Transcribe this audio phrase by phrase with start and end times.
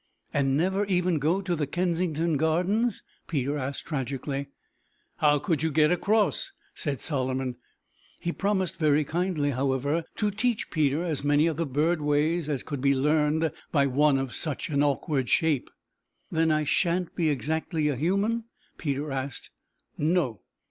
[0.33, 4.47] "And never even go to the Kensington Gardens?" Peter asked tragically.
[5.17, 7.57] "How could you get across?" said Solomon.
[8.19, 12.63] He promised very kindly, however, to teach Peter as many of the bird ways as
[12.63, 15.69] could be learned by one of such an awkward shape.
[16.31, 18.45] "Then I sha'n't be exactly a human?"
[18.79, 19.51] Peter asked.
[19.99, 20.41] "No."